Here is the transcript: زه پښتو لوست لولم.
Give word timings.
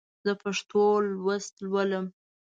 زه 0.25 0.31
پښتو 0.43 0.83
لوست 1.09 1.53
لولم. 1.69 2.05